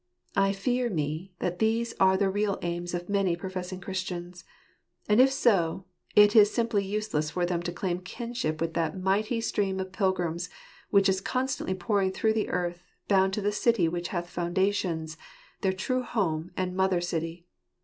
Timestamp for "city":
13.51-13.87, 16.99-17.45